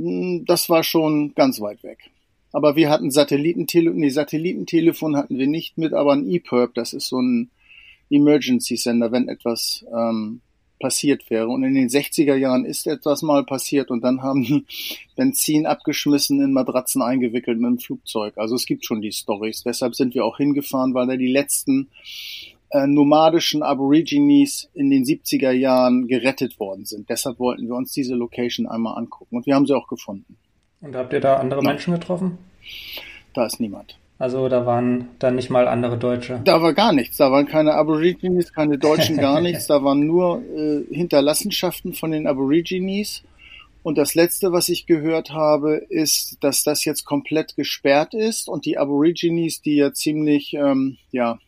[0.00, 2.10] hm, das war schon ganz weit weg.
[2.52, 7.08] Aber wir hatten Satellitentelefon, nee, Satellitentelefon hatten wir nicht mit, aber ein E-Perp, das ist
[7.08, 7.50] so ein
[8.08, 10.40] Emergency-Sender, wenn etwas ähm,
[10.80, 11.46] passiert wäre.
[11.46, 14.64] Und in den 60er Jahren ist etwas mal passiert und dann haben die
[15.14, 18.36] Benzin abgeschmissen, in Matratzen eingewickelt mit dem Flugzeug.
[18.36, 19.62] Also es gibt schon die Stories.
[19.62, 21.90] Deshalb sind wir auch hingefahren, weil da die letzten
[22.70, 27.08] äh, nomadischen Aborigines in den 70er Jahren gerettet worden sind.
[27.08, 30.36] Deshalb wollten wir uns diese Location einmal angucken und wir haben sie auch gefunden.
[30.80, 31.68] Und habt ihr da andere ja.
[31.68, 32.38] Menschen getroffen?
[33.34, 33.99] Da ist niemand.
[34.20, 36.42] Also da waren dann nicht mal andere Deutsche.
[36.44, 37.16] Da war gar nichts.
[37.16, 39.66] Da waren keine Aborigines, keine Deutschen, gar nichts.
[39.66, 43.22] Da waren nur äh, Hinterlassenschaften von den Aborigines.
[43.82, 48.66] Und das Letzte, was ich gehört habe, ist, dass das jetzt komplett gesperrt ist und
[48.66, 51.38] die Aborigines, die ja ziemlich, ähm, ja,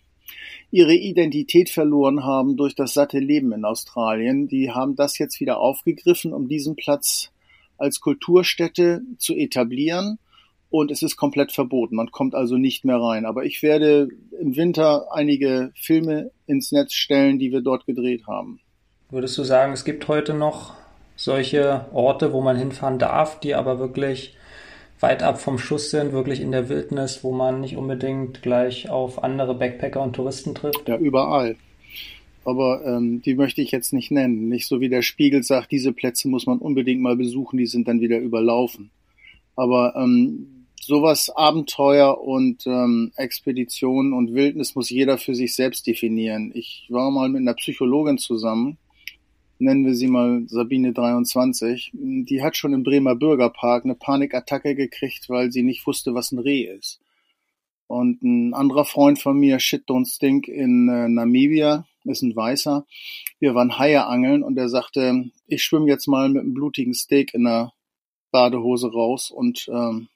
[0.70, 4.48] ihre Identität verloren haben durch das satte Leben in Australien.
[4.48, 7.32] Die haben das jetzt wieder aufgegriffen, um diesen Platz
[7.76, 10.18] als Kulturstätte zu etablieren.
[10.72, 11.96] Und es ist komplett verboten.
[11.96, 13.26] Man kommt also nicht mehr rein.
[13.26, 14.08] Aber ich werde
[14.40, 18.58] im Winter einige Filme ins Netz stellen, die wir dort gedreht haben.
[19.10, 20.72] Würdest du sagen, es gibt heute noch
[21.14, 24.34] solche Orte, wo man hinfahren darf, die aber wirklich
[24.98, 29.22] weit ab vom Schuss sind, wirklich in der Wildnis, wo man nicht unbedingt gleich auf
[29.22, 30.88] andere Backpacker und Touristen trifft?
[30.88, 31.56] Ja, überall.
[32.46, 34.48] Aber ähm, die möchte ich jetzt nicht nennen.
[34.48, 37.88] Nicht so wie der Spiegel sagt, diese Plätze muss man unbedingt mal besuchen, die sind
[37.88, 38.90] dann wieder überlaufen.
[39.54, 46.50] Aber ähm, sowas Abenteuer und ähm, Expedition und Wildnis muss jeder für sich selbst definieren.
[46.54, 48.78] Ich war mal mit einer Psychologin zusammen,
[49.58, 55.28] nennen wir sie mal Sabine 23, die hat schon im Bremer Bürgerpark eine Panikattacke gekriegt,
[55.28, 57.00] weil sie nicht wusste, was ein Reh ist.
[57.86, 62.86] Und ein anderer Freund von mir, Shit Don't Stink in äh, Namibia, ist ein Weißer.
[63.38, 67.34] Wir waren Haie angeln und er sagte, ich schwimme jetzt mal mit einem blutigen Steak
[67.34, 67.72] in der
[68.32, 70.08] Badehose raus und ähm,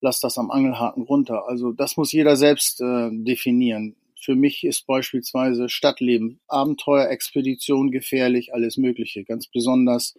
[0.00, 1.48] lass das am Angelhaken runter.
[1.48, 3.96] Also das muss jeder selbst äh, definieren.
[4.20, 9.24] Für mich ist beispielsweise Stadtleben, Abenteuer, Expedition gefährlich, alles Mögliche.
[9.24, 10.14] Ganz besonders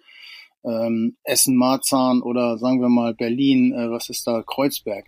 [0.64, 5.06] ähm, Essen, Marzahn oder sagen wir mal Berlin, äh, was ist da, Kreuzberg.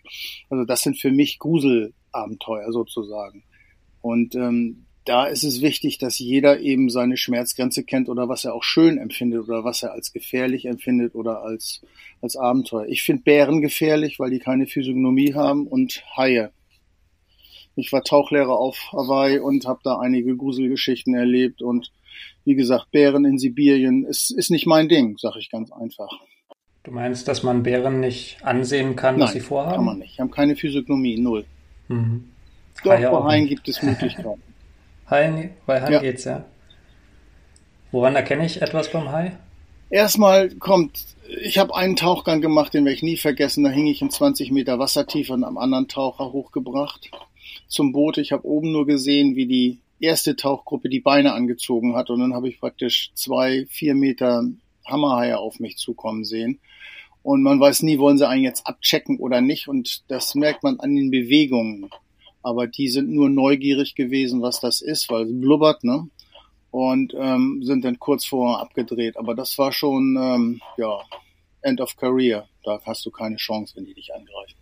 [0.49, 3.43] Also das sind für mich Gruselabenteuer sozusagen.
[4.01, 8.53] Und ähm, da ist es wichtig, dass jeder eben seine Schmerzgrenze kennt oder was er
[8.53, 11.81] auch schön empfindet oder was er als gefährlich empfindet oder als,
[12.21, 12.85] als Abenteuer.
[12.87, 16.51] Ich finde Bären gefährlich, weil die keine Physiognomie haben und Haie.
[17.75, 21.91] Ich war Tauchlehrer auf Hawaii und habe da einige Gruselgeschichten erlebt und
[22.43, 26.09] wie gesagt, Bären in Sibirien ist, ist nicht mein Ding, sag ich ganz einfach.
[26.83, 29.75] Du meinst, dass man Bären nicht ansehen kann, Nein, was sie vorhaben?
[29.75, 30.17] kann man nicht.
[30.17, 31.45] Die haben keine Physiognomie, null.
[31.87, 32.25] Mhm.
[32.83, 34.41] Doch, Haie bei Haien gibt es Möglichkeiten.
[35.11, 35.99] Haien, bei Haien Ja.
[35.99, 36.45] geht's, ja.
[37.91, 39.37] Woran erkenne ich etwas beim Hai?
[39.89, 41.05] Erstmal kommt,
[41.43, 43.65] ich habe einen Tauchgang gemacht, den werde ich nie vergessen.
[43.65, 47.11] Da hing ich in 20 Meter Wassertiefe und am anderen Taucher hochgebracht
[47.67, 48.17] zum Boot.
[48.17, 52.33] Ich habe oben nur gesehen, wie die erste Tauchgruppe die Beine angezogen hat und dann
[52.33, 54.45] habe ich praktisch zwei, vier Meter
[54.85, 56.59] Hammerhaie auf mich zukommen sehen.
[57.23, 59.67] Und man weiß nie, wollen sie einen jetzt abchecken oder nicht.
[59.67, 61.89] Und das merkt man an den Bewegungen.
[62.43, 66.07] Aber die sind nur neugierig gewesen, was das ist, weil es blubbert, ne?
[66.71, 69.17] Und ähm, sind dann kurz vorher abgedreht.
[69.17, 70.99] Aber das war schon, ähm, ja,
[71.61, 72.47] End of Career.
[72.63, 74.57] Da hast du keine Chance, wenn die dich angreifen.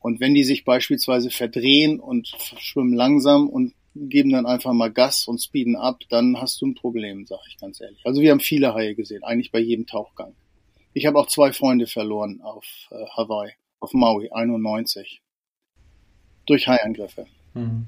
[0.00, 5.26] Und wenn die sich beispielsweise verdrehen und schwimmen langsam und geben dann einfach mal Gas
[5.26, 8.00] und speeden ab, dann hast du ein Problem, sage ich ganz ehrlich.
[8.04, 10.34] Also wir haben viele Haie gesehen, eigentlich bei jedem Tauchgang.
[10.92, 15.20] Ich habe auch zwei Freunde verloren auf äh, Hawaii, auf Maui, 91.
[16.50, 17.26] Durch Haiangriffe.
[17.54, 17.86] Mhm.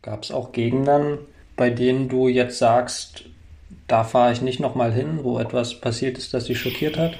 [0.00, 1.18] Gab es auch Gegenden,
[1.56, 3.24] bei denen du jetzt sagst,
[3.88, 7.18] da fahre ich nicht nochmal hin, wo etwas passiert ist, das dich schockiert hat?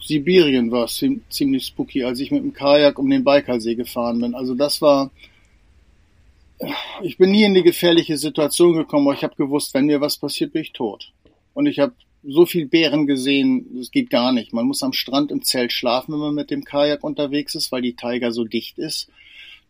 [0.00, 4.34] Sibirien war ziem- ziemlich spooky, als ich mit dem Kajak um den Baikalsee gefahren bin.
[4.34, 5.10] Also das war,
[7.02, 10.16] ich bin nie in die gefährliche Situation gekommen, aber ich habe gewusst, wenn mir was
[10.16, 11.12] passiert, bin ich tot.
[11.52, 11.92] Und ich habe
[12.26, 14.52] so viel Bären gesehen, das geht gar nicht.
[14.52, 17.82] Man muss am Strand im Zelt schlafen, wenn man mit dem Kajak unterwegs ist, weil
[17.82, 19.08] die Taiga so dicht ist.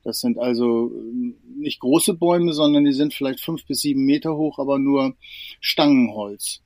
[0.04, 4.36] Das sind also ähm, nicht große Bäume, sondern die sind vielleicht fünf bis sieben Meter
[4.36, 5.16] hoch, aber nur
[5.60, 6.60] Stangenholz.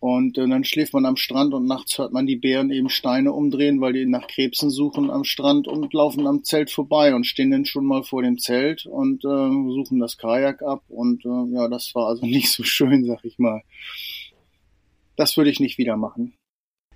[0.00, 3.32] Und äh, dann schläft man am Strand und nachts hört man die Bären eben Steine
[3.32, 7.50] umdrehen, weil die nach Krebsen suchen am Strand und laufen am Zelt vorbei und stehen
[7.50, 10.84] dann schon mal vor dem Zelt und äh, suchen das Kajak ab.
[10.88, 13.62] Und äh, ja, das war also nicht so schön, sag ich mal.
[15.18, 16.34] Das würde ich nicht wieder machen,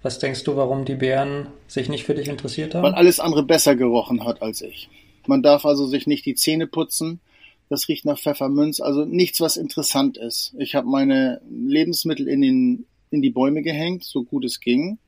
[0.01, 2.95] Was denkst du, warum die Bären sich nicht für dich interessiert weil haben?
[2.95, 4.89] alles andere besser gerochen hat als ich.
[5.27, 7.21] Man darf also sich nicht die Zähne putzen.
[7.69, 10.55] Das riecht nach Pfefferminz, also nichts, was interessant ist.
[10.57, 14.99] Ich habe meine Lebensmittel in, den, in die Bäume gehängt, so gut es ging.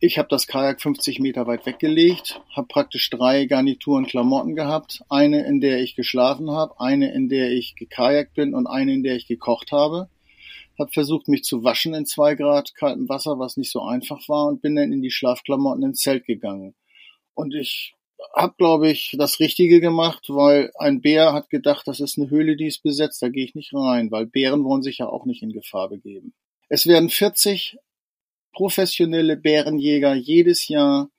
[0.00, 5.02] Ich habe das Kajak 50 Meter weit weggelegt, habe praktisch drei Garnituren Klamotten gehabt.
[5.08, 9.04] Eine, in der ich geschlafen habe, eine, in der ich gekajakt bin und eine, in
[9.04, 10.08] der ich gekocht habe.
[10.78, 14.46] Habe versucht, mich zu waschen in zwei Grad kaltem Wasser, was nicht so einfach war,
[14.46, 16.74] und bin dann in die Schlafklamotten ins Zelt gegangen.
[17.34, 17.94] Und ich
[18.34, 22.56] habe, glaube ich, das Richtige gemacht, weil ein Bär hat gedacht, das ist eine Höhle,
[22.56, 25.42] die ist besetzt, da gehe ich nicht rein, weil Bären wollen sich ja auch nicht
[25.42, 26.34] in Gefahr begeben.
[26.68, 27.78] Es werden 40
[28.52, 31.10] professionelle Bärenjäger jedes Jahr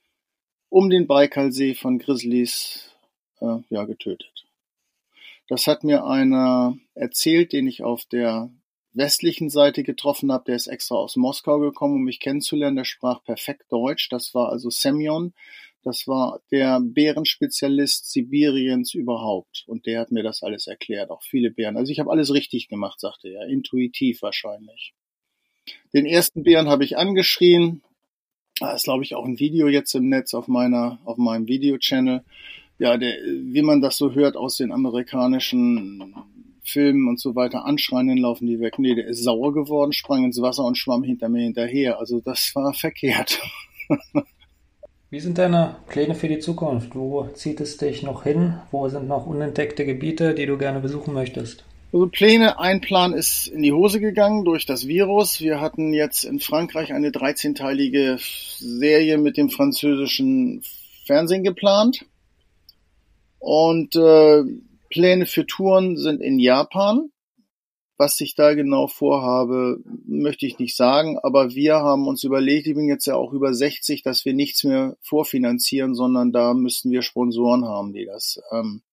[0.70, 2.92] um den Baikalsee von Grizzlies
[3.40, 4.46] äh, ja, getötet.
[5.48, 8.50] Das hat mir einer erzählt, den ich auf der
[8.98, 10.46] westlichen Seite getroffen habe.
[10.48, 12.78] Der ist extra aus Moskau gekommen, um mich kennenzulernen.
[12.78, 14.10] Der sprach perfekt Deutsch.
[14.10, 15.34] Das war also Semyon.
[15.84, 19.64] Das war der Bärenspezialist Sibiriens überhaupt.
[19.68, 21.78] Und der hat mir das alles erklärt, auch viele Bären.
[21.78, 23.48] Also ich habe alles richtig gemacht, sagte er.
[23.48, 24.94] Intuitiv wahrscheinlich.
[25.94, 27.84] Den ersten Bären habe ich angeschrien.
[28.60, 32.24] Da ist, glaube ich, auch ein Video jetzt im Netz auf meiner, auf meinem Video-Channel.
[32.80, 36.16] Ja, der, wie man das so hört aus den amerikanischen
[36.68, 38.78] Filmen und so weiter, anschreien, dann laufen die weg.
[38.78, 42.00] Nee, der ist sauer geworden, sprang ins Wasser und schwamm hinter mir hinterher.
[42.00, 43.40] Also das war verkehrt.
[45.10, 46.94] Wie sind deine Pläne für die Zukunft?
[46.94, 48.56] Wo zieht es dich noch hin?
[48.72, 51.64] Wo sind noch unentdeckte Gebiete, die du gerne besuchen möchtest?
[51.94, 55.40] Also Pläne, ein Plan ist in die Hose gegangen durch das Virus.
[55.40, 60.62] Wir hatten jetzt in Frankreich eine 13-teilige Serie mit dem französischen
[61.06, 62.06] Fernsehen geplant.
[63.40, 64.44] Und äh,
[64.90, 67.12] Pläne für Touren sind in Japan.
[68.00, 72.76] Was ich da genau vorhabe, möchte ich nicht sagen, aber wir haben uns überlegt, ich
[72.76, 77.02] bin jetzt ja auch über 60, dass wir nichts mehr vorfinanzieren, sondern da müssten wir
[77.02, 78.84] Sponsoren haben, die das ähm,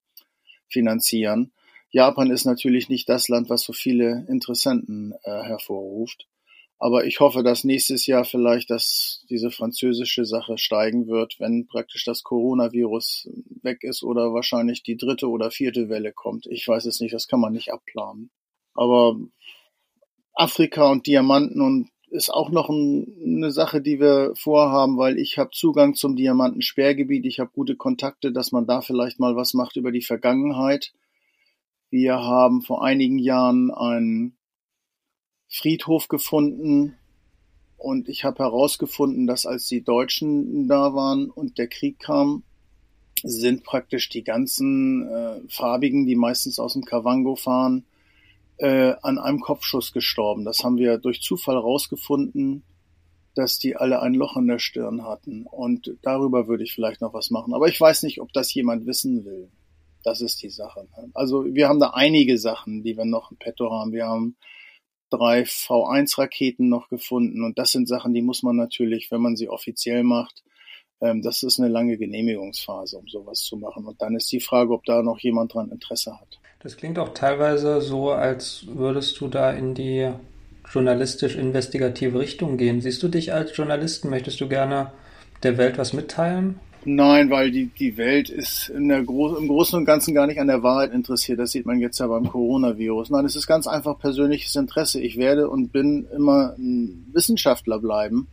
[0.68, 1.52] finanzieren.
[1.90, 6.26] Japan ist natürlich nicht das Land, was so viele Interessenten äh, hervorruft.
[6.78, 12.04] Aber ich hoffe, dass nächstes Jahr vielleicht dass diese französische Sache steigen wird, wenn praktisch
[12.04, 13.28] das Coronavirus
[13.62, 16.46] weg ist oder wahrscheinlich die dritte oder vierte Welle kommt.
[16.46, 18.30] Ich weiß es nicht, das kann man nicht abplanen.
[18.74, 19.16] Aber
[20.34, 25.36] Afrika und Diamanten und ist auch noch ein, eine Sache, die wir vorhaben, weil ich
[25.36, 29.76] habe Zugang zum Diamantensperrgebiet, ich habe gute Kontakte, dass man da vielleicht mal was macht
[29.76, 30.92] über die Vergangenheit.
[31.90, 34.36] Wir haben vor einigen Jahren einen
[35.54, 36.96] Friedhof gefunden
[37.76, 42.42] und ich habe herausgefunden, dass als die Deutschen da waren und der Krieg kam,
[43.22, 47.84] sind praktisch die ganzen äh, Farbigen, die meistens aus dem Kavango fahren,
[48.58, 50.44] äh, an einem Kopfschuss gestorben.
[50.44, 52.62] Das haben wir durch Zufall rausgefunden
[53.34, 55.46] dass die alle ein Loch in der Stirn hatten.
[55.46, 57.52] Und darüber würde ich vielleicht noch was machen.
[57.52, 59.48] Aber ich weiß nicht, ob das jemand wissen will.
[60.04, 60.86] Das ist die Sache.
[61.14, 63.92] Also wir haben da einige Sachen, die wir noch im Petto haben.
[63.92, 64.36] Wir haben
[65.16, 67.42] drei V1-Raketen noch gefunden.
[67.44, 70.42] Und das sind Sachen, die muss man natürlich, wenn man sie offiziell macht,
[71.00, 73.84] ähm, das ist eine lange Genehmigungsphase, um sowas zu machen.
[73.84, 76.40] Und dann ist die Frage, ob da noch jemand dran Interesse hat.
[76.60, 80.10] Das klingt auch teilweise so, als würdest du da in die
[80.72, 82.80] journalistisch-investigative Richtung gehen.
[82.80, 84.08] Siehst du dich als Journalisten?
[84.08, 84.92] Möchtest du gerne
[85.42, 86.58] der Welt was mitteilen?
[86.86, 90.38] Nein, weil die, die Welt ist in der Gro im Großen und Ganzen gar nicht
[90.38, 91.38] an der Wahrheit interessiert.
[91.38, 93.08] Das sieht man jetzt ja beim Coronavirus.
[93.10, 95.00] Nein, es ist ganz einfach persönliches Interesse.
[95.00, 98.26] Ich werde und bin immer ein Wissenschaftler bleiben.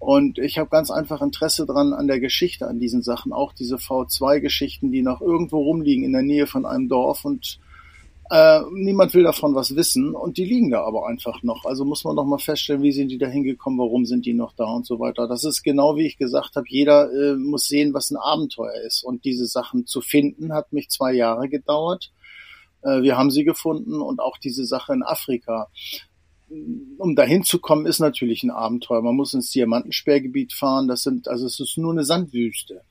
[0.00, 3.32] Und ich habe ganz einfach Interesse dran an der Geschichte, an diesen Sachen.
[3.32, 7.58] Auch diese V2-Geschichten, die noch irgendwo rumliegen in der Nähe von einem Dorf und
[8.30, 11.64] äh, niemand will davon was wissen und die liegen da aber einfach noch.
[11.66, 14.54] Also muss man noch mal feststellen, wie sind die da hingekommen, warum sind die noch
[14.54, 15.28] da und so weiter.
[15.28, 19.04] Das ist genau wie ich gesagt habe, jeder äh, muss sehen, was ein Abenteuer ist.
[19.04, 22.12] Und diese Sachen zu finden, hat mich zwei Jahre gedauert.
[22.82, 25.68] Äh, wir haben sie gefunden und auch diese Sache in Afrika.
[26.98, 29.02] Um dahin zu kommen, ist natürlich ein Abenteuer.
[29.02, 30.88] Man muss ins Diamantensperrgebiet fahren.
[30.88, 32.82] Das sind, also es ist nur eine Sandwüste.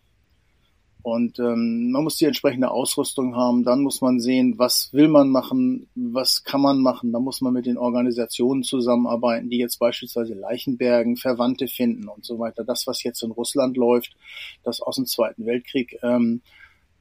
[1.04, 3.66] Und ähm, man muss die entsprechende Ausrüstung haben.
[3.66, 7.12] Dann muss man sehen, was will man machen, was kann man machen.
[7.12, 12.39] Da muss man mit den Organisationen zusammenarbeiten, die jetzt beispielsweise Leichenbergen, Verwandte finden und so
[12.39, 12.63] weiter.
[12.63, 14.16] Das, was jetzt in Russland läuft,
[14.63, 16.42] das aus dem Zweiten Weltkrieg ähm,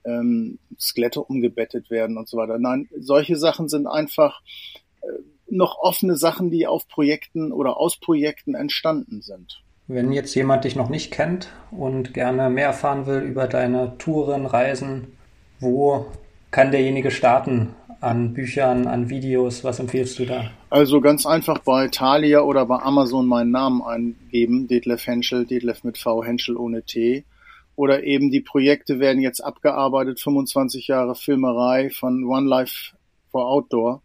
[0.04, 2.58] ähm, Skelette umgebettet werden und so weiter.
[2.58, 4.42] Nein, solche Sachen sind einfach
[5.02, 5.06] äh,
[5.48, 9.62] noch offene Sachen, die auf Projekten oder aus Projekten entstanden sind.
[9.88, 14.46] Wenn jetzt jemand dich noch nicht kennt und gerne mehr erfahren will über deine Touren,
[14.46, 15.16] Reisen,
[15.58, 16.06] wo
[16.50, 17.74] kann derjenige starten?
[18.00, 20.50] An Büchern, an Videos, was empfiehlst du da?
[20.70, 25.98] Also ganz einfach bei Thalia oder bei Amazon meinen Namen eingeben, Detlef Henschel, Detlef mit
[25.98, 27.24] V, Henschel ohne T.
[27.76, 32.94] Oder eben die Projekte werden jetzt abgearbeitet, 25 Jahre Filmerei von One Life
[33.30, 34.02] for Outdoor.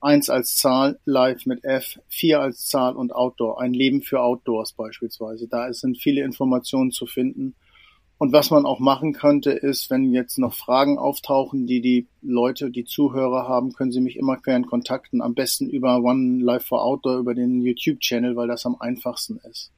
[0.00, 3.60] Eins als Zahl, Live mit F, vier als Zahl und Outdoor.
[3.60, 5.46] Ein Leben für Outdoors beispielsweise.
[5.46, 7.54] Da sind viele Informationen zu finden.
[8.16, 12.70] Und was man auch machen könnte, ist, wenn jetzt noch Fragen auftauchen, die die Leute,
[12.70, 15.22] die Zuhörer haben, können sie mich immer gern kontakten.
[15.22, 19.72] Am besten über One Life for Outdoor, über den YouTube-Channel, weil das am einfachsten ist.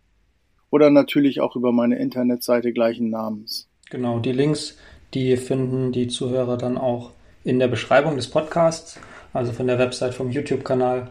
[0.70, 3.68] Oder natürlich auch über meine Internetseite gleichen Namens.
[3.90, 4.76] Genau, die Links,
[5.14, 7.12] die finden die Zuhörer dann auch
[7.44, 8.98] in der Beschreibung des Podcasts
[9.32, 11.08] also von der Website vom YouTube-Kanal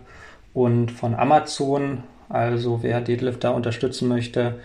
[0.54, 2.04] und von Amazon.
[2.30, 4.60] Also wer Deadlift da unterstützen möchte,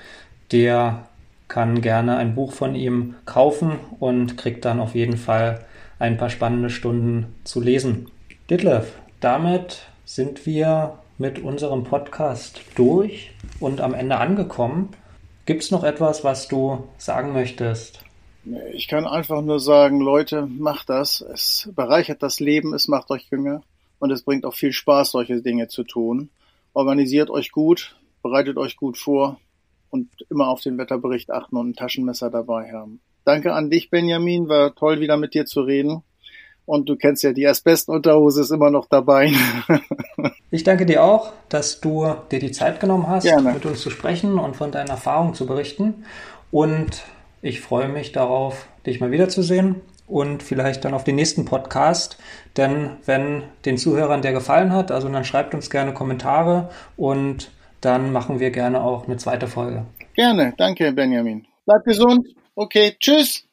[0.53, 1.07] der
[1.49, 5.65] kann gerne ein Buch von ihm kaufen und kriegt dann auf jeden Fall
[5.99, 8.09] ein paar spannende Stunden zu lesen.
[8.51, 14.91] Detlef, damit sind wir mit unserem Podcast durch und am Ende angekommen.
[15.47, 18.06] Gibt es noch etwas, was du sagen möchtest?
[18.73, 21.21] Ich kann einfach nur sagen, Leute, macht das.
[21.21, 23.63] Es bereichert das Leben, es macht euch jünger
[23.99, 26.31] und es bringt auch viel Spaß, solche Dinge zu tun.
[26.73, 29.41] Organisiert euch gut, bereitet euch gut vor
[29.91, 33.01] und immer auf den Wetterbericht achten und ein Taschenmesser dabei haben.
[33.25, 34.49] Danke an dich, Benjamin.
[34.49, 36.03] War toll, wieder mit dir zu reden.
[36.67, 39.33] Und du kennst ja die Asbestunterhose ist immer noch dabei.
[40.51, 43.53] ich danke dir auch, dass du dir die Zeit genommen hast, Gerne.
[43.53, 46.05] mit uns zu sprechen und von deinen Erfahrungen zu berichten.
[46.51, 47.05] Und
[47.47, 49.77] ich freue mich darauf, dich mal wiederzusehen
[50.09, 52.19] und vielleicht dann auf den nächsten Podcast.
[52.57, 58.13] Denn wenn den Zuhörern der gefallen hat, also dann schreibt uns gerne Kommentare und dann
[58.13, 59.87] machen wir gerne auch eine zweite Folge.
[60.15, 61.47] Gerne, danke Benjamin.
[61.67, 62.27] Bleib gesund.
[62.57, 63.45] Okay, tschüss.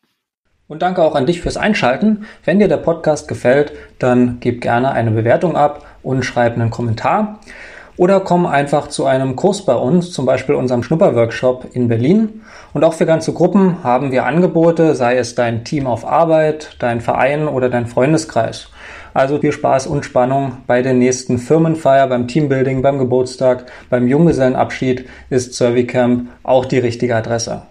[0.67, 2.25] Und danke auch an dich fürs Einschalten.
[2.45, 7.39] Wenn dir der Podcast gefällt, dann gib gerne eine Bewertung ab und schreib einen Kommentar.
[7.95, 12.41] Oder komm einfach zu einem Kurs bei uns, zum Beispiel unserem Schnupperworkshop in Berlin.
[12.73, 17.01] Und auch für ganze Gruppen haben wir Angebote, sei es dein Team auf Arbeit, dein
[17.01, 18.69] Verein oder dein Freundeskreis.
[19.13, 25.06] Also viel Spaß und Spannung bei der nächsten Firmenfeier, beim Teambuilding, beim Geburtstag, beim Junggesellenabschied
[25.29, 27.62] ist Servicamp auch die richtige Adresse.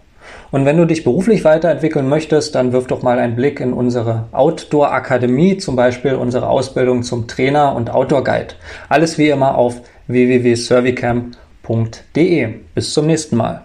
[0.53, 4.29] Und wenn du dich beruflich weiterentwickeln möchtest, dann wirf doch mal einen Blick in unsere
[4.33, 8.55] Outdoor Akademie, zum Beispiel unsere Ausbildung zum Trainer und Outdoor Guide.
[8.89, 12.49] Alles wie immer auf www.servicamp.de.
[12.75, 13.65] Bis zum nächsten Mal.